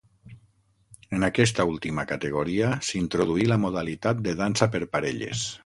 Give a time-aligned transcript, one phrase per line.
[1.17, 5.49] En aquesta última categoria s'introduí la modalitat de dansa per parelles.